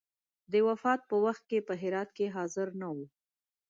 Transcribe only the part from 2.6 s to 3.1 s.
نه وو.